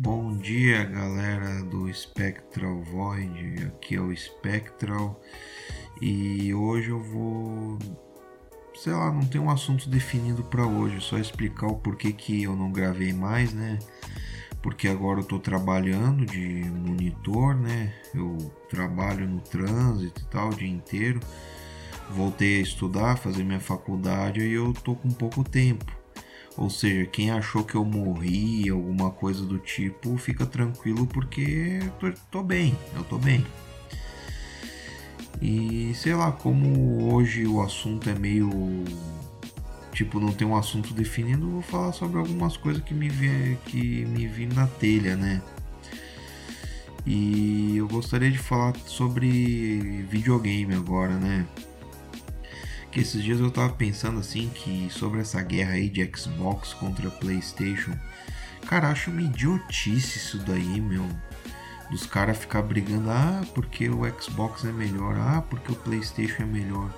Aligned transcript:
Bom 0.00 0.36
dia, 0.36 0.84
galera 0.84 1.60
do 1.64 1.92
Spectral 1.92 2.80
Void. 2.84 3.64
Aqui 3.66 3.96
é 3.96 4.00
o 4.00 4.16
Spectral 4.16 5.20
e 6.00 6.54
hoje 6.54 6.90
eu 6.90 7.02
vou, 7.02 7.76
sei 8.76 8.92
lá, 8.92 9.10
não 9.10 9.26
tem 9.26 9.40
um 9.40 9.50
assunto 9.50 9.90
definido 9.90 10.44
para 10.44 10.64
hoje, 10.64 11.00
só 11.00 11.18
explicar 11.18 11.66
o 11.66 11.74
porquê 11.74 12.12
que 12.12 12.44
eu 12.44 12.54
não 12.54 12.70
gravei 12.70 13.12
mais, 13.12 13.52
né? 13.52 13.80
Porque 14.62 14.86
agora 14.86 15.18
eu 15.18 15.24
tô 15.24 15.40
trabalhando 15.40 16.24
de 16.24 16.62
monitor, 16.70 17.56
né? 17.56 17.92
Eu 18.14 18.38
trabalho 18.70 19.28
no 19.28 19.40
trânsito 19.40 20.20
e 20.20 20.24
tal 20.26 20.50
o 20.50 20.54
dia 20.54 20.68
inteiro. 20.68 21.18
Voltei 22.08 22.60
a 22.60 22.62
estudar, 22.62 23.16
fazer 23.16 23.42
minha 23.42 23.58
faculdade 23.58 24.42
e 24.42 24.52
eu 24.52 24.72
tô 24.72 24.94
com 24.94 25.10
pouco 25.10 25.42
tempo. 25.42 25.97
Ou 26.58 26.68
seja, 26.68 27.06
quem 27.06 27.30
achou 27.30 27.62
que 27.62 27.76
eu 27.76 27.84
morri, 27.84 28.68
alguma 28.68 29.12
coisa 29.12 29.46
do 29.46 29.58
tipo, 29.58 30.18
fica 30.18 30.44
tranquilo 30.44 31.06
porque 31.06 31.78
tô, 32.00 32.12
tô 32.32 32.42
bem, 32.42 32.76
eu 32.96 33.04
tô 33.04 33.16
bem. 33.16 33.46
E 35.40 35.92
sei 35.94 36.16
lá, 36.16 36.32
como 36.32 37.14
hoje 37.14 37.46
o 37.46 37.62
assunto 37.62 38.10
é 38.10 38.14
meio. 38.18 38.50
Tipo, 39.92 40.18
não 40.18 40.32
tem 40.32 40.46
um 40.46 40.56
assunto 40.56 40.92
definido, 40.92 41.48
vou 41.48 41.62
falar 41.62 41.92
sobre 41.92 42.18
algumas 42.18 42.56
coisas 42.56 42.82
que 42.82 42.92
me 42.92 43.08
vi, 43.08 43.56
que 43.66 44.04
me 44.06 44.26
vi 44.26 44.46
na 44.46 44.66
telha, 44.66 45.16
né? 45.16 45.40
E 47.06 47.76
eu 47.76 47.86
gostaria 47.86 48.30
de 48.30 48.38
falar 48.38 48.76
sobre 48.84 50.04
videogame 50.10 50.74
agora, 50.74 51.16
né? 51.16 51.46
Que 52.98 53.02
esses 53.02 53.22
dias 53.22 53.38
eu 53.38 53.48
tava 53.48 53.72
pensando 53.74 54.18
assim 54.18 54.50
que 54.52 54.88
sobre 54.90 55.20
essa 55.20 55.40
guerra 55.40 55.74
aí 55.74 55.88
de 55.88 56.04
Xbox 56.16 56.74
contra 56.74 57.08
PlayStation. 57.08 57.96
Cara, 58.66 58.88
acho 58.88 59.12
uma 59.12 59.22
idiotice 59.22 60.18
isso 60.18 60.36
daí, 60.38 60.80
meu. 60.80 61.08
Dos 61.92 62.04
caras 62.06 62.38
ficar 62.38 62.60
brigando, 62.60 63.08
ah, 63.08 63.40
porque 63.54 63.88
o 63.88 64.00
Xbox 64.20 64.64
é 64.64 64.72
melhor, 64.72 65.14
ah, 65.16 65.40
porque 65.48 65.70
o 65.70 65.76
PlayStation 65.76 66.42
é 66.42 66.46
melhor. 66.46 66.92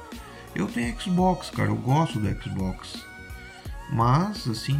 Eu 0.54 0.66
tenho 0.68 0.98
Xbox, 0.98 1.50
cara, 1.50 1.68
eu 1.68 1.76
gosto 1.76 2.18
do 2.18 2.42
Xbox. 2.42 3.04
Mas, 3.92 4.48
assim, 4.48 4.78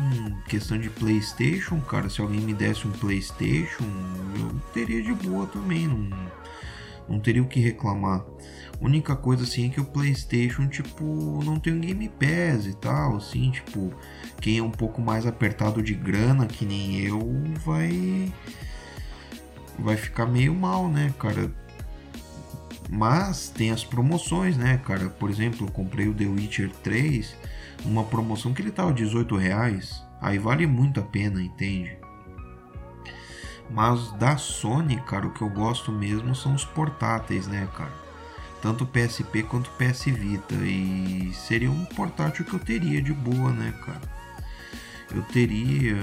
questão 0.49 0.79
de 0.79 0.89
PlayStation, 0.89 1.83
cara, 1.83 2.09
se 2.09 2.23
alguém 2.23 2.41
me 2.41 2.55
desse 2.55 2.89
um 2.89 2.93
PlayStation, 2.93 3.85
eu 4.39 4.59
teria 4.73 5.03
de 5.03 5.13
boa 5.13 5.47
também, 5.49 5.87
não, 5.87 6.09
não 7.11 7.19
teria 7.21 7.43
o 7.43 7.47
que 7.47 7.61
reclamar. 7.61 8.25
Única 8.81 9.15
coisa 9.15 9.43
assim 9.43 9.67
é 9.67 9.69
que 9.69 9.81
o 9.81 9.85
PlayStation, 9.85 10.67
tipo, 10.67 11.05
não 11.45 11.59
tem 11.59 11.75
um 11.75 11.81
Game 11.81 12.09
Pass 12.09 12.67
e 12.67 12.75
tal, 12.75 13.17
assim, 13.17 13.51
tipo, 13.51 13.93
quem 14.41 14.57
é 14.57 14.63
um 14.63 14.71
pouco 14.71 15.03
mais 15.03 15.27
apertado 15.27 15.83
de 15.83 15.93
grana, 15.93 16.47
que 16.47 16.65
nem 16.65 17.01
eu, 17.01 17.21
vai 17.63 18.33
vai 19.79 19.97
ficar 19.97 20.27
meio 20.27 20.55
mal, 20.55 20.89
né, 20.89 21.13
cara? 21.19 21.51
Mas 22.89 23.49
tem 23.49 23.71
as 23.71 23.85
promoções, 23.85 24.57
né, 24.57 24.79
cara? 24.79 25.09
Por 25.09 25.31
exemplo, 25.31 25.67
eu 25.67 25.71
comprei 25.71 26.09
o 26.09 26.15
The 26.15 26.25
Witcher 26.25 26.71
3, 26.83 27.35
uma 27.85 28.05
promoção 28.05 28.53
que 28.53 28.63
ele 28.63 28.71
tava 28.71 28.93
18 28.93 29.37
reais, 29.37 30.03
aí 30.21 30.39
vale 30.39 30.67
muito 30.67 31.01
a 31.01 31.03
pena, 31.03 31.43
entende? 31.43 32.00
Mas 33.71 34.11
da 34.13 34.37
Sony, 34.37 35.01
cara, 35.03 35.27
o 35.27 35.33
que 35.33 35.43
eu 35.43 35.49
gosto 35.49 35.93
mesmo 35.93 36.35
são 36.35 36.55
os 36.55 36.65
portáteis, 36.65 37.47
né, 37.47 37.69
cara? 37.77 38.11
tanto 38.61 38.87
PSP 38.87 39.43
quanto 39.43 39.71
PS 39.71 40.05
Vita 40.07 40.55
e 40.55 41.33
seria 41.35 41.71
um 41.71 41.85
portátil 41.85 42.45
que 42.45 42.55
eu 42.55 42.61
teria 42.61 43.01
de 43.01 43.13
boa, 43.13 43.51
né, 43.51 43.75
cara? 43.85 44.21
Eu 45.15 45.23
teria, 45.23 45.97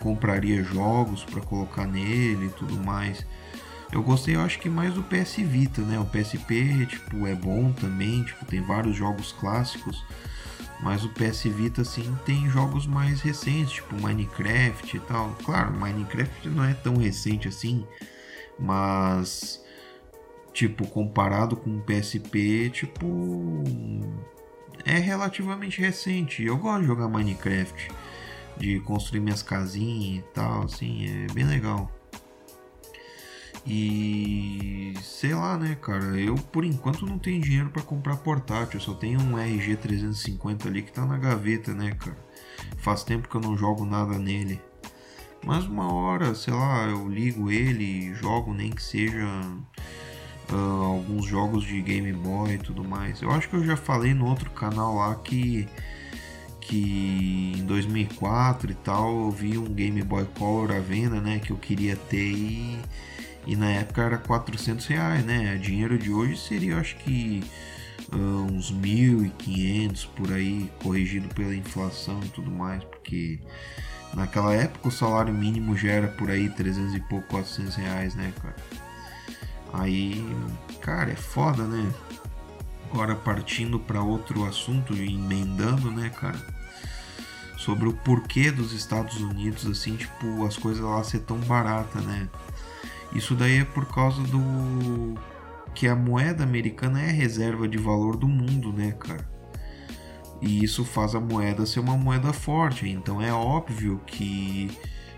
compraria 0.00 0.62
jogos 0.62 1.22
para 1.24 1.40
colocar 1.40 1.86
nele 1.86 2.46
e 2.46 2.50
tudo 2.50 2.76
mais. 2.76 3.24
Eu 3.92 4.02
gostei, 4.02 4.34
eu 4.34 4.40
acho 4.40 4.58
que 4.58 4.68
mais 4.68 4.94
do 4.94 5.02
PS 5.02 5.36
Vita, 5.36 5.80
né? 5.82 5.98
O 5.98 6.04
PSP, 6.04 6.86
tipo, 6.86 7.26
é 7.26 7.34
bom 7.34 7.70
também, 7.72 8.24
tipo, 8.24 8.44
tem 8.44 8.60
vários 8.60 8.96
jogos 8.96 9.32
clássicos, 9.32 10.04
mas 10.80 11.04
o 11.04 11.08
PS 11.10 11.44
Vita 11.44 11.82
assim 11.82 12.16
tem 12.24 12.48
jogos 12.50 12.86
mais 12.86 13.20
recentes, 13.20 13.72
tipo 13.72 14.00
Minecraft 14.00 14.96
e 14.96 15.00
tal. 15.00 15.36
Claro, 15.44 15.72
Minecraft 15.72 16.48
não 16.48 16.64
é 16.64 16.74
tão 16.74 16.96
recente 16.96 17.48
assim, 17.48 17.86
mas 18.58 19.64
tipo, 20.56 20.86
comparado 20.88 21.54
com 21.54 21.76
o 21.76 21.80
PSP, 21.82 22.70
tipo, 22.70 23.62
é 24.86 24.98
relativamente 24.98 25.80
recente. 25.82 26.42
Eu 26.42 26.56
gosto 26.56 26.80
de 26.80 26.86
jogar 26.86 27.08
Minecraft, 27.08 27.90
de 28.56 28.80
construir 28.80 29.20
minhas 29.20 29.42
casinhas 29.42 30.24
e 30.24 30.24
tal, 30.32 30.62
assim, 30.62 31.26
é 31.26 31.32
bem 31.34 31.44
legal. 31.44 31.90
E 33.66 34.94
sei 35.02 35.34
lá, 35.34 35.56
né, 35.58 35.76
cara, 35.80 36.20
eu 36.20 36.36
por 36.36 36.64
enquanto 36.64 37.04
não 37.04 37.18
tenho 37.18 37.42
dinheiro 37.42 37.70
para 37.70 37.82
comprar 37.82 38.16
portátil, 38.16 38.78
eu 38.78 38.84
só 38.84 38.94
tenho 38.94 39.20
um 39.20 39.36
RG 39.36 39.76
350 39.76 40.68
ali 40.68 40.82
que 40.82 40.92
tá 40.92 41.04
na 41.04 41.18
gaveta, 41.18 41.74
né, 41.74 41.92
cara. 41.92 42.16
Faz 42.78 43.02
tempo 43.02 43.28
que 43.28 43.34
eu 43.34 43.40
não 43.40 43.56
jogo 43.56 43.84
nada 43.84 44.18
nele. 44.18 44.60
Mas 45.44 45.64
uma 45.64 45.92
hora, 45.92 46.34
sei 46.34 46.54
lá, 46.54 46.86
eu 46.86 47.08
ligo 47.08 47.50
ele 47.50 47.84
e 47.84 48.14
jogo 48.14 48.54
nem 48.54 48.70
que 48.70 48.82
seja 48.82 49.26
uh, 50.52 50.82
alguns 50.82 51.26
jogos 51.26 51.64
de 51.64 51.80
Game 51.80 52.12
Boy 52.12 52.54
e 52.54 52.58
tudo 52.58 52.84
mais. 52.84 53.20
Eu 53.22 53.30
acho 53.30 53.48
que 53.48 53.56
eu 53.56 53.64
já 53.64 53.76
falei 53.76 54.14
no 54.14 54.26
outro 54.26 54.50
canal 54.50 54.96
lá 54.96 55.14
que 55.16 55.68
que 56.60 57.52
em 57.56 57.64
2004 57.64 58.72
e 58.72 58.74
tal 58.74 59.20
eu 59.20 59.30
vi 59.30 59.56
um 59.56 59.66
Game 59.66 60.02
Boy 60.02 60.26
Color 60.36 60.72
à 60.72 60.80
venda, 60.80 61.20
né, 61.20 61.38
que 61.38 61.52
eu 61.52 61.56
queria 61.56 61.94
ter 61.94 62.32
e, 62.32 62.76
e 63.46 63.54
na 63.54 63.70
época 63.70 64.02
era 64.02 64.18
400 64.18 64.86
reais, 64.86 65.24
né, 65.24 65.56
dinheiro 65.56 65.98
de 65.98 66.12
hoje 66.12 66.36
seria 66.36 66.78
acho 66.78 66.96
que 66.96 67.44
uh, 68.12 68.52
uns 68.52 68.72
1.500 68.72 70.08
por 70.16 70.32
aí, 70.32 70.70
corrigido 70.82 71.28
pela 71.34 71.54
inflação 71.54 72.20
e 72.24 72.28
tudo 72.28 72.50
mais, 72.50 72.82
porque 72.84 73.38
naquela 74.14 74.52
época 74.52 74.88
o 74.88 74.90
salário 74.90 75.32
mínimo 75.32 75.76
já 75.76 75.90
era 75.90 76.08
por 76.08 76.30
aí 76.30 76.48
300 76.50 76.94
e 76.94 77.00
pouco, 77.00 77.26
400 77.28 77.74
reais, 77.76 78.14
né, 78.14 78.32
cara. 78.42 78.56
Aí, 79.72 80.24
cara, 80.80 81.12
é 81.12 81.16
foda, 81.16 81.64
né? 81.64 81.92
Agora 82.90 83.14
partindo 83.14 83.78
para 83.78 84.00
outro 84.00 84.44
assunto 84.46 84.94
e 84.94 85.14
emendando, 85.14 85.90
né, 85.90 86.08
cara? 86.08 86.40
Sobre 87.58 87.88
o 87.88 87.92
porquê 87.92 88.50
dos 88.50 88.72
Estados 88.72 89.20
Unidos, 89.20 89.66
assim, 89.66 89.96
tipo, 89.96 90.46
as 90.46 90.56
coisas 90.56 90.82
lá 90.82 91.02
ser 91.02 91.20
tão 91.20 91.38
barata, 91.40 92.00
né? 92.00 92.28
Isso 93.12 93.34
daí 93.34 93.60
é 93.60 93.64
por 93.64 93.86
causa 93.86 94.22
do 94.22 95.14
que 95.74 95.86
a 95.86 95.94
moeda 95.94 96.42
americana 96.42 97.02
é 97.02 97.10
a 97.10 97.12
reserva 97.12 97.68
de 97.68 97.78
valor 97.78 98.16
do 98.16 98.26
mundo, 98.26 98.72
né, 98.72 98.92
cara? 98.92 99.28
E 100.40 100.62
isso 100.62 100.84
faz 100.84 101.14
a 101.14 101.20
moeda 101.20 101.64
ser 101.66 101.80
uma 101.80 101.96
moeda 101.96 102.32
forte. 102.32 102.88
Então 102.88 103.20
é 103.20 103.32
óbvio 103.32 104.00
que 104.06 104.70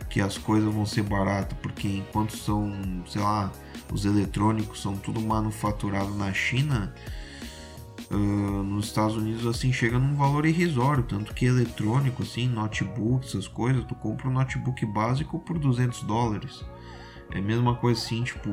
que 0.08 0.20
as 0.20 0.38
coisas 0.38 0.72
vão 0.72 0.86
ser 0.86 1.02
baratas, 1.02 1.56
porque 1.60 1.86
enquanto 1.86 2.36
são, 2.36 2.72
sei 3.06 3.20
lá, 3.20 3.52
os 3.92 4.04
eletrônicos 4.04 4.80
são 4.80 4.96
tudo 4.96 5.20
manufaturado 5.20 6.14
na 6.14 6.32
China, 6.32 6.94
uh, 8.10 8.16
nos 8.16 8.86
Estados 8.86 9.16
Unidos 9.16 9.46
assim 9.46 9.72
chega 9.72 9.98
num 9.98 10.14
valor 10.14 10.46
irrisório, 10.46 11.02
tanto 11.02 11.34
que 11.34 11.44
eletrônico, 11.44 12.22
assim, 12.22 12.48
notebook, 12.48 13.26
essas 13.26 13.46
coisas, 13.46 13.84
tu 13.84 13.94
compra 13.94 14.28
um 14.28 14.32
notebook 14.32 14.84
básico 14.86 15.38
por 15.40 15.58
200 15.58 16.02
dólares. 16.02 16.64
É 17.30 17.38
a 17.38 17.42
mesma 17.42 17.74
coisa 17.74 18.00
assim, 18.00 18.22
tipo, 18.22 18.50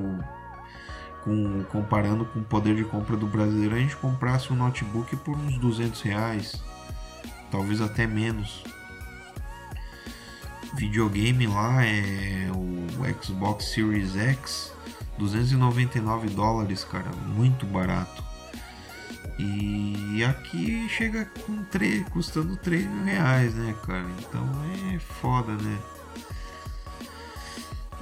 com, 1.23 1.63
comparando 1.65 2.25
com 2.25 2.39
o 2.39 2.43
poder 2.43 2.75
de 2.75 2.83
compra 2.83 3.15
do 3.15 3.27
brasileiro, 3.27 3.75
a 3.75 3.79
gente 3.79 3.95
comprasse 3.95 4.51
um 4.51 4.55
notebook 4.55 5.15
por 5.17 5.35
uns 5.37 5.57
200 5.57 6.01
reais, 6.01 6.63
talvez 7.51 7.81
até 7.81 8.05
menos 8.05 8.63
videogame 10.75 11.47
lá 11.47 11.85
é 11.85 12.49
o 12.53 13.23
Xbox 13.23 13.65
Series 13.65 14.15
X, 14.15 14.73
299 15.17 16.29
dólares, 16.29 16.83
cara, 16.83 17.09
muito 17.27 17.65
barato. 17.65 18.23
E 19.37 20.23
aqui 20.23 20.87
chega 20.89 21.25
com 21.45 21.63
3, 21.65 22.07
custando 22.09 22.55
3 22.57 22.85
mil 22.85 23.03
reais, 23.03 23.53
né, 23.53 23.75
cara? 23.85 24.05
Então 24.19 24.47
é 24.93 24.99
foda, 24.99 25.53
né? 25.53 25.77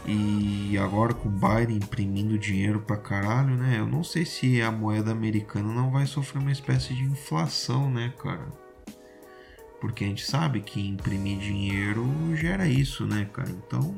E 0.05 0.77
agora 0.77 1.13
com 1.13 1.29
o 1.29 1.31
Biden 1.31 1.77
imprimindo 1.77 2.37
dinheiro 2.37 2.81
pra 2.81 2.97
caralho, 2.97 3.55
né? 3.55 3.77
Eu 3.79 3.87
não 3.87 4.03
sei 4.03 4.25
se 4.25 4.61
a 4.61 4.69
moeda 4.69 5.11
americana 5.11 5.73
não 5.73 5.91
vai 5.91 6.05
sofrer 6.05 6.41
uma 6.41 6.51
espécie 6.51 6.93
de 6.93 7.03
inflação, 7.03 7.89
né, 7.89 8.13
cara? 8.21 8.47
Porque 9.79 10.03
a 10.03 10.07
gente 10.07 10.25
sabe 10.25 10.61
que 10.61 10.85
imprimir 10.85 11.39
dinheiro 11.39 12.05
gera 12.35 12.67
isso, 12.67 13.05
né, 13.05 13.29
cara? 13.31 13.49
Então. 13.49 13.95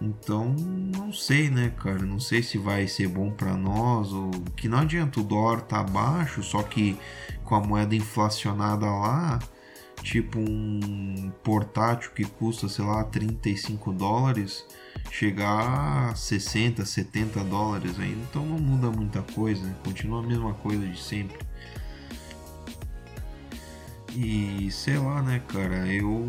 Então, 0.00 0.52
não 0.96 1.12
sei, 1.12 1.48
né, 1.48 1.72
cara? 1.76 2.00
Não 2.00 2.18
sei 2.18 2.42
se 2.42 2.58
vai 2.58 2.88
ser 2.88 3.06
bom 3.06 3.30
para 3.30 3.54
nós 3.54 4.12
ou 4.12 4.32
que 4.56 4.68
não 4.68 4.78
adianta 4.78 5.20
o 5.20 5.22
dólar 5.22 5.60
tá 5.60 5.80
baixo, 5.84 6.42
só 6.42 6.60
que 6.64 6.98
com 7.44 7.54
a 7.54 7.60
moeda 7.60 7.94
inflacionada 7.94 8.86
lá, 8.86 9.38
tipo 10.02 10.38
um 10.38 11.32
portátil 11.42 12.10
que 12.10 12.24
custa, 12.24 12.68
sei 12.68 12.84
lá, 12.84 13.04
35 13.04 13.92
dólares, 13.92 14.66
chegar 15.10 16.10
a 16.10 16.14
60, 16.14 16.84
70 16.84 17.44
dólares 17.44 17.98
ainda. 17.98 18.20
Então 18.30 18.44
não 18.44 18.58
muda 18.58 18.90
muita 18.90 19.22
coisa, 19.22 19.64
continua 19.84 20.22
a 20.22 20.26
mesma 20.26 20.52
coisa 20.54 20.86
de 20.86 21.00
sempre. 21.00 21.38
E 24.14 24.70
sei 24.70 24.98
lá, 24.98 25.22
né, 25.22 25.40
cara, 25.48 25.86
eu 25.86 26.26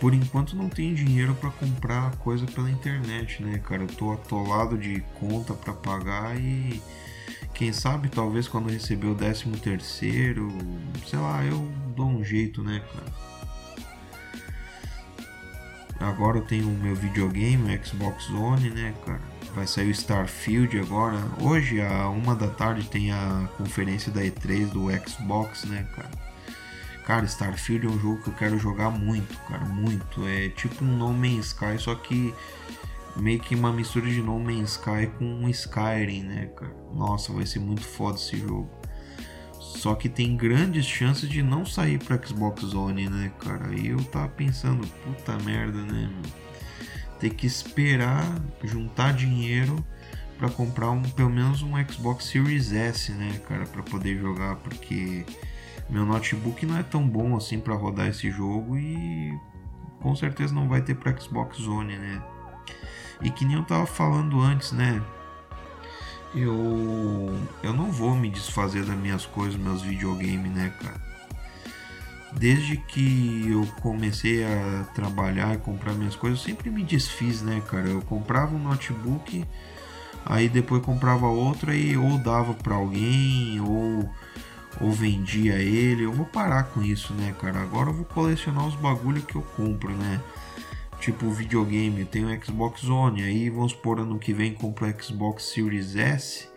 por 0.00 0.12
enquanto 0.12 0.56
não 0.56 0.68
tenho 0.68 0.96
dinheiro 0.96 1.32
para 1.36 1.48
comprar 1.50 2.16
coisa 2.16 2.44
pela 2.44 2.68
internet, 2.68 3.40
né, 3.40 3.58
cara? 3.58 3.82
Eu 3.82 3.86
tô 3.86 4.12
atolado 4.12 4.76
de 4.76 5.00
conta 5.20 5.54
para 5.54 5.72
pagar 5.72 6.36
e 6.36 6.82
quem 7.54 7.72
sabe 7.72 8.08
talvez 8.08 8.48
quando 8.48 8.68
receber 8.68 9.06
o 9.06 9.14
13 9.14 9.44
terceiro, 9.58 10.48
sei 11.06 11.20
lá, 11.20 11.44
eu 11.44 11.70
dou 11.92 12.06
um 12.06 12.24
jeito, 12.24 12.62
né, 12.62 12.82
cara? 12.92 13.32
Agora 16.00 16.38
eu 16.38 16.44
tenho 16.44 16.68
o 16.68 16.78
meu 16.78 16.96
videogame, 16.96 17.76
o 17.76 17.84
Xbox 17.86 18.28
One, 18.30 18.70
né, 18.70 18.92
cara? 19.06 19.20
Vai 19.54 19.66
sair 19.66 19.88
o 19.88 19.90
Starfield 19.90 20.78
agora. 20.80 21.18
Hoje, 21.40 21.80
a 21.80 22.08
uma 22.08 22.34
da 22.34 22.48
tarde, 22.48 22.88
tem 22.88 23.12
a 23.12 23.48
conferência 23.56 24.10
da 24.10 24.22
E3 24.22 24.66
do 24.70 24.88
Xbox, 25.08 25.64
né, 25.64 25.86
cara? 25.94 26.10
Cara, 27.04 27.24
Starfield 27.26 27.86
é 27.86 27.90
um 27.90 27.98
jogo 27.98 28.22
que 28.22 28.30
eu 28.30 28.34
quero 28.34 28.58
jogar 28.58 28.90
muito, 28.90 29.36
cara, 29.48 29.64
muito. 29.64 30.26
É 30.26 30.48
tipo 30.48 30.84
um 30.84 30.96
No 30.96 31.12
Man's 31.12 31.46
Sky, 31.46 31.78
só 31.78 31.94
que 31.94 32.34
meio 33.16 33.38
que 33.40 33.54
uma 33.54 33.72
mistura 33.72 34.06
de 34.06 34.22
No 34.22 34.38
Man's 34.40 34.72
Sky 34.72 35.08
com 35.18 35.24
um 35.24 35.48
Skyrim, 35.48 36.22
né, 36.22 36.46
cara? 36.56 36.74
Nossa, 36.94 37.32
vai 37.32 37.44
ser 37.46 37.58
muito 37.58 37.82
foda 37.82 38.16
esse 38.16 38.36
jogo. 38.38 38.70
Só 39.82 39.96
que 39.96 40.08
tem 40.08 40.36
grandes 40.36 40.86
chances 40.86 41.28
de 41.28 41.42
não 41.42 41.66
sair 41.66 41.98
para 41.98 42.16
Xbox 42.24 42.72
One, 42.72 43.08
né, 43.08 43.32
cara? 43.40 43.74
E 43.74 43.88
eu 43.88 43.98
tava 44.04 44.28
pensando, 44.28 44.86
puta 44.86 45.36
merda, 45.38 45.78
né? 45.78 46.08
Ter 47.18 47.30
que 47.30 47.48
esperar 47.48 48.24
juntar 48.62 49.12
dinheiro 49.12 49.84
para 50.38 50.48
comprar 50.48 50.92
um, 50.92 51.02
pelo 51.02 51.30
menos 51.30 51.62
um 51.62 51.72
Xbox 51.84 52.26
Series 52.26 52.72
S, 52.72 53.10
né, 53.10 53.40
cara, 53.48 53.66
para 53.66 53.82
poder 53.82 54.20
jogar, 54.20 54.54
porque 54.54 55.26
meu 55.90 56.06
notebook 56.06 56.64
não 56.64 56.78
é 56.78 56.84
tão 56.84 57.04
bom 57.04 57.36
assim 57.36 57.58
para 57.58 57.74
rodar 57.74 58.06
esse 58.06 58.30
jogo 58.30 58.78
e 58.78 59.36
com 60.00 60.14
certeza 60.14 60.54
não 60.54 60.68
vai 60.68 60.80
ter 60.80 60.94
para 60.94 61.20
Xbox 61.20 61.58
One, 61.58 61.98
né? 61.98 62.22
E 63.20 63.30
que 63.30 63.44
nem 63.44 63.56
eu 63.56 63.64
tava 63.64 63.84
falando 63.84 64.40
antes, 64.40 64.70
né? 64.70 65.02
Eu 66.34 67.38
eu 67.62 67.72
não 67.72 67.90
vou 67.90 68.14
me 68.14 68.30
desfazer 68.30 68.84
das 68.84 68.96
minhas 68.96 69.26
coisas, 69.26 69.60
meus 69.60 69.82
videogames, 69.82 70.50
né, 70.50 70.72
cara? 70.80 71.00
Desde 72.32 72.78
que 72.78 73.48
eu 73.50 73.66
comecei 73.82 74.42
a 74.42 74.84
trabalhar 74.94 75.54
e 75.54 75.58
comprar 75.58 75.92
minhas 75.92 76.16
coisas, 76.16 76.38
eu 76.38 76.44
sempre 76.46 76.70
me 76.70 76.82
desfiz, 76.82 77.42
né, 77.42 77.62
cara? 77.68 77.88
Eu 77.88 78.00
comprava 78.02 78.54
um 78.54 78.58
notebook, 78.58 79.44
aí 80.24 80.48
depois 80.48 80.82
comprava 80.82 81.26
outro 81.26 81.74
e 81.74 81.96
ou 81.96 82.16
dava 82.18 82.54
para 82.54 82.74
alguém 82.74 83.60
ou 83.60 84.08
ou 84.80 84.90
vendia 84.90 85.56
ele. 85.56 86.04
Eu 86.04 86.12
vou 86.12 86.26
parar 86.26 86.64
com 86.64 86.82
isso, 86.82 87.12
né, 87.12 87.34
cara? 87.38 87.60
Agora 87.60 87.90
eu 87.90 87.94
vou 87.94 88.04
colecionar 88.06 88.66
os 88.66 88.74
bagulho 88.74 89.22
que 89.22 89.36
eu 89.36 89.42
compro, 89.42 89.90
né? 89.94 90.20
Tipo 91.02 91.28
videogame, 91.30 92.04
tem 92.04 92.24
o 92.24 92.44
Xbox 92.44 92.84
One, 92.84 93.24
aí 93.24 93.50
vamos 93.50 93.72
supor 93.72 93.98
ano 93.98 94.20
que 94.20 94.32
vem 94.32 94.54
compro 94.54 94.86
o 94.86 95.02
Xbox 95.02 95.42
Series 95.46 95.96
S. 95.96 96.48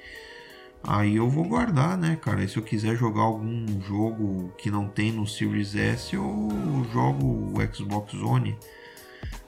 Aí 0.83 1.15
eu 1.15 1.27
vou 1.27 1.45
guardar, 1.45 1.97
né, 1.97 2.15
cara? 2.15 2.43
E 2.43 2.47
se 2.47 2.55
eu 2.55 2.61
quiser 2.61 2.95
jogar 2.95 3.23
algum 3.23 3.65
jogo 3.81 4.53
que 4.55 4.69
não 4.69 4.87
tem 4.87 5.11
no 5.11 5.25
Series 5.25 5.75
S, 5.75 6.15
eu 6.15 6.47
jogo 6.93 7.25
o 7.25 7.75
Xbox 7.75 8.13
One. 8.13 8.55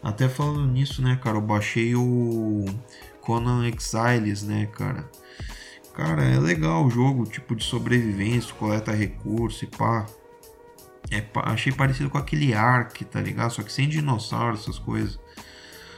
Até 0.02 0.28
falando 0.28 0.66
nisso, 0.66 1.00
né, 1.04 1.16
cara, 1.24 1.38
eu 1.38 1.42
baixei 1.42 1.94
o 1.94 2.66
Conan 3.22 3.68
Exiles, 3.68 4.42
né, 4.42 4.66
cara? 4.66 5.08
Cara, 5.94 6.24
é 6.24 6.40
legal 6.40 6.84
o 6.84 6.90
jogo, 6.90 7.24
tipo 7.26 7.56
de 7.56 7.64
sobrevivência, 7.64 8.52
coleta 8.56 8.92
recurso 8.92 9.64
e 9.64 9.68
pá. 9.68 10.08
É, 11.12 11.24
achei 11.44 11.72
parecido 11.72 12.10
com 12.10 12.18
aquele 12.18 12.54
Ark, 12.54 13.04
tá 13.06 13.22
ligado? 13.22 13.52
Só 13.52 13.64
que 13.64 13.72
sem 13.72 13.88
dinossauro, 13.88 14.56
essas 14.56 14.78
coisas. 14.78 15.20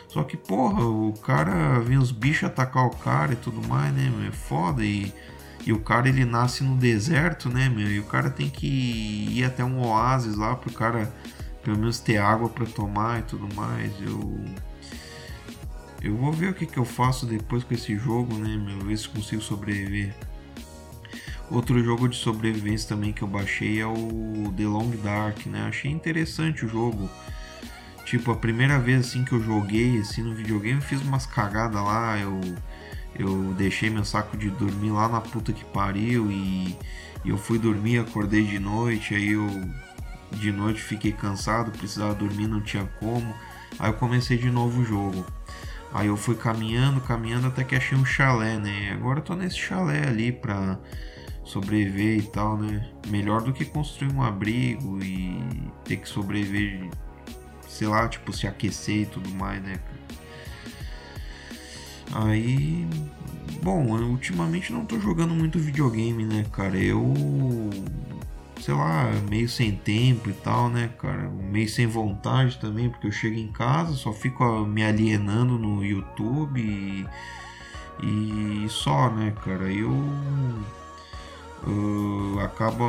Só 0.08 0.24
que, 0.24 0.36
porra, 0.36 0.84
o 0.84 1.14
cara 1.14 1.80
vem 1.80 1.98
os 1.98 2.12
bichos 2.12 2.44
atacar 2.44 2.86
o 2.86 2.96
cara 2.96 3.34
e 3.34 3.36
tudo 3.36 3.68
mais, 3.68 3.94
né, 3.94 4.10
meu? 4.10 4.28
É 4.28 4.32
foda. 4.32 4.84
E, 4.84 5.14
e 5.66 5.74
o 5.74 5.80
cara 5.80 6.10
ele 6.10 6.26
nasce 6.26 6.64
no 6.64 6.76
deserto, 6.76 7.50
né, 7.50 7.70
meu? 7.70 7.92
E 7.92 8.00
o 8.00 8.06
cara 8.06 8.30
tem 8.30 8.50
que 8.50 8.68
ir 8.68 9.44
até 9.44 9.64
um 9.64 9.86
oásis 9.86 10.36
lá 10.36 10.56
pro 10.56 10.72
cara 10.74 11.12
pelo 11.64 11.78
menos 11.78 12.00
ter 12.00 12.18
água 12.18 12.50
para 12.50 12.66
tomar 12.66 13.20
e 13.20 13.24
tudo 13.24 13.54
mais. 13.56 13.92
Eu 14.02 14.46
eu 16.02 16.16
vou 16.16 16.32
ver 16.32 16.52
o 16.52 16.54
que, 16.54 16.66
que 16.66 16.78
eu 16.78 16.86
faço 16.86 17.26
depois 17.26 17.64
com 17.64 17.74
esse 17.74 17.96
jogo, 17.98 18.34
né, 18.36 18.56
meu? 18.56 18.80
Ver 18.80 18.98
se 18.98 19.10
consigo 19.10 19.42
sobreviver. 19.42 20.16
Outro 21.52 21.84
jogo 21.84 22.08
de 22.08 22.16
sobrevivência 22.16 22.90
também 22.90 23.12
que 23.12 23.24
eu 23.24 23.28
baixei 23.28 23.82
é 23.82 23.86
o 23.86 24.54
The 24.56 24.64
Long 24.64 24.92
Dark, 25.04 25.46
né? 25.48 25.66
Achei 25.68 25.90
interessante 25.90 26.66
o 26.66 26.70
jogo. 26.70 27.10
Tipo, 28.06 28.32
a 28.32 28.36
primeira 28.36 28.80
vez 28.80 29.08
assim 29.08 29.24
que 29.24 29.34
eu 29.34 29.42
joguei 29.42 30.00
assim 30.00 30.22
no 30.22 30.36
videogame, 30.36 30.80
eu 30.80 30.82
fiz 30.82 31.02
umas 31.02 31.26
cagadas 31.26 31.82
lá, 31.84 32.20
eu 32.20 32.40
eu 33.16 33.54
deixei 33.56 33.90
meu 33.90 34.06
saco 34.06 34.38
de 34.38 34.50
dormir 34.50 34.92
lá 34.92 35.10
na 35.10 35.20
puta 35.20 35.52
que 35.52 35.66
pariu 35.66 36.32
e, 36.32 36.78
e 37.26 37.30
eu 37.30 37.38
fui 37.38 37.60
dormir, 37.60 38.00
acordei 38.00 38.46
de 38.46 38.60
noite, 38.60 39.14
aí 39.14 39.34
eu 39.34 39.46
de 40.32 40.52
noite 40.52 40.82
fiquei 40.82 41.12
cansado, 41.12 41.72
precisava 41.72 42.14
dormir, 42.14 42.48
não 42.48 42.62
tinha 42.62 42.86
como. 43.00 43.36
Aí 43.78 43.90
eu 43.90 43.94
comecei 43.96 44.38
de 44.38 44.50
novo 44.50 44.82
o 44.82 44.86
jogo. 44.86 45.26
Aí 45.94 46.08
eu 46.08 46.16
fui 46.16 46.36
caminhando, 46.36 47.02
caminhando 47.02 47.48
até 47.48 47.64
que 47.64 47.76
achei 47.76 47.98
um 47.98 48.06
chalé, 48.06 48.58
né? 48.58 48.92
Agora 48.94 49.20
eu 49.20 49.24
tô 49.24 49.36
nesse 49.36 49.58
chalé 49.58 50.08
ali 50.08 50.32
pra 50.32 50.80
sobreviver 51.44 52.20
e 52.20 52.22
tal, 52.24 52.58
né? 52.58 52.90
Melhor 53.08 53.42
do 53.42 53.54
que 53.54 53.66
construir 53.66 54.14
um 54.14 54.22
abrigo 54.22 55.02
e 55.04 55.42
ter 55.86 55.98
que 55.98 56.08
sobreviver, 56.08 56.90
sei 57.68 57.88
lá, 57.88 58.08
tipo, 58.08 58.32
se 58.32 58.48
aquecer 58.48 59.02
e 59.02 59.06
tudo 59.06 59.30
mais, 59.32 59.62
né? 59.64 59.80
Aí, 62.12 62.88
bom, 63.62 63.86
ultimamente 64.02 64.74
não 64.74 64.86
tô 64.86 65.00
jogando 65.00 65.34
muito 65.34 65.60
videogame, 65.60 66.26
né, 66.26 66.46
cara? 66.52 66.78
Eu 66.78 67.14
sei 68.60 68.74
lá, 68.74 69.10
meio 69.30 69.48
sem 69.48 69.72
tempo 69.72 70.30
e 70.30 70.34
tal, 70.34 70.70
né, 70.70 70.90
cara? 71.00 71.30
Meio 71.30 71.70
sem 71.70 71.88
vontade 71.88 72.60
também, 72.60 72.90
porque 72.90 73.08
eu 73.08 73.12
chego 73.12 73.36
em 73.36 73.48
casa, 73.48 73.94
só 73.94 74.12
fico 74.12 74.66
me 74.66 74.84
alienando 74.84 75.58
no 75.58 75.84
YouTube 75.84 76.60
e, 76.62 77.06
e 78.04 78.70
só, 78.70 79.10
né, 79.10 79.34
cara? 79.44 79.72
Eu, 79.72 79.92
eu 81.68 82.40
acaba 82.40 82.86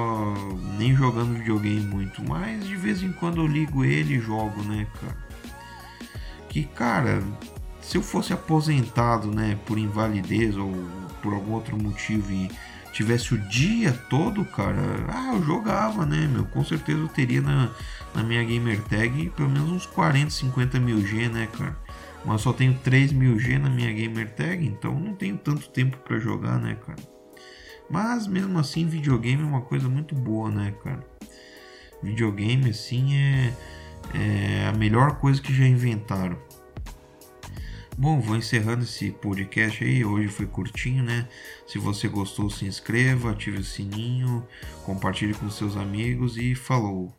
nem 0.79 0.95
jogando 0.95 1.39
videogame 1.39 1.81
muito, 1.81 2.23
mas 2.27 2.67
de 2.67 2.77
vez 2.77 3.03
em 3.03 3.12
quando 3.12 3.41
eu 3.41 3.47
ligo 3.47 3.85
ele 3.85 4.15
e 4.15 4.21
jogo, 4.21 4.62
né, 4.62 4.87
cara? 5.00 5.17
Que, 6.49 6.65
cara, 6.65 7.23
se 7.81 7.97
eu 7.97 8.03
fosse 8.03 8.33
aposentado, 8.33 9.29
né, 9.29 9.59
por 9.67 9.79
invalidez 9.79 10.57
ou 10.57 10.73
por 11.23 11.35
algum 11.35 11.53
outro 11.53 11.77
motivo 11.77 12.33
e 12.33 12.50
tivesse 12.93 13.35
o 13.35 13.39
dia 13.39 13.93
todo, 14.09 14.45
cara, 14.45 14.83
ah, 15.09 15.35
eu 15.35 15.43
jogava, 15.45 16.05
né, 16.05 16.27
meu? 16.27 16.45
Com 16.47 16.65
certeza 16.65 16.99
eu 16.99 17.09
teria 17.09 17.41
na, 17.41 17.71
na 18.15 18.23
minha 18.23 18.43
gamer 18.43 18.81
tag 18.83 19.31
pelo 19.37 19.49
menos 19.49 19.71
uns 19.71 19.87
40, 19.87 20.31
50 20.31 20.81
mil 20.81 21.05
G, 21.07 21.29
né, 21.29 21.49
cara? 21.57 21.77
Mas 22.25 22.43
só 22.43 22.53
tenho 22.53 22.75
3 22.85 23.12
mil 23.12 23.39
G 23.39 23.59
na 23.59 23.71
minha 23.71 23.93
gamer 23.93 24.31
tag, 24.35 24.65
então 24.67 24.99
não 24.99 25.15
tenho 25.15 25.39
tanto 25.39 25.69
tempo 25.71 25.97
para 25.99 26.19
jogar, 26.19 26.59
né, 26.59 26.77
cara? 26.87 27.20
Mas 27.90 28.28
mesmo 28.28 28.56
assim, 28.59 28.87
videogame 28.87 29.42
é 29.42 29.47
uma 29.47 29.62
coisa 29.62 29.88
muito 29.88 30.14
boa, 30.14 30.49
né, 30.49 30.73
cara? 30.82 31.04
Videogame, 32.00 32.70
assim, 32.70 33.16
é, 33.16 33.52
é 34.14 34.68
a 34.68 34.73
melhor 34.73 35.18
coisa 35.18 35.42
que 35.42 35.52
já 35.52 35.66
inventaram. 35.66 36.38
Bom, 37.99 38.20
vou 38.20 38.37
encerrando 38.37 38.85
esse 38.85 39.11
podcast 39.11 39.85
aí. 39.85 40.04
Hoje 40.04 40.28
foi 40.28 40.47
curtinho, 40.47 41.02
né? 41.02 41.28
Se 41.66 41.78
você 41.78 42.09
gostou, 42.09 42.49
se 42.49 42.64
inscreva, 42.64 43.32
ative 43.32 43.59
o 43.59 43.64
sininho, 43.64 44.47
compartilhe 44.85 45.35
com 45.35 45.50
seus 45.50 45.76
amigos 45.76 46.38
e 46.38 46.54
falou! 46.54 47.12